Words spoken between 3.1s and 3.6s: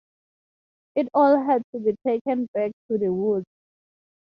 woods.